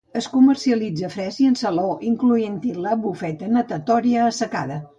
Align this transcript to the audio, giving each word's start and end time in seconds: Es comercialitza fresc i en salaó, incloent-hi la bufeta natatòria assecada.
Es 0.19 0.27
comercialitza 0.35 1.09
fresc 1.15 1.43
i 1.43 1.49
en 1.49 1.59
salaó, 1.59 1.91
incloent-hi 2.11 2.73
la 2.89 2.97
bufeta 3.05 3.53
natatòria 3.59 4.29
assecada. 4.33 4.83